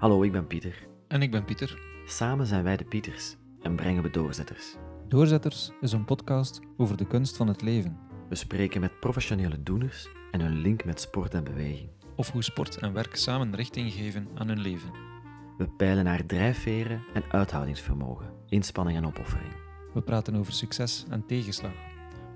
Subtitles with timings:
[0.00, 0.88] Hallo, ik ben Pieter.
[1.08, 1.78] En ik ben Pieter.
[2.06, 4.76] Samen zijn wij de Pieters en brengen we doorzetters.
[5.08, 7.98] Doorzetters is een podcast over de kunst van het leven.
[8.28, 11.88] We spreken met professionele doeners en hun link met sport en beweging.
[12.16, 14.90] Of hoe sport en werk samen richting geven aan hun leven.
[15.58, 19.52] We peilen naar drijfveren en uithoudingsvermogen, inspanning en opoffering.
[19.94, 21.74] We praten over succes en tegenslag.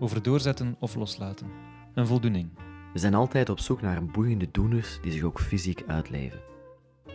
[0.00, 1.50] Over doorzetten of loslaten.
[1.94, 2.50] En voldoening.
[2.92, 6.52] We zijn altijd op zoek naar boeiende doeners die zich ook fysiek uitleven.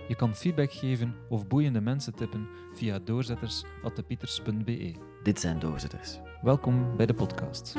[0.09, 4.93] Je kan feedback geven of boeiende mensen tippen via doorzetters.depieters.be.
[5.23, 6.19] Dit zijn doorzetters.
[6.41, 7.75] Welkom bij de podcast.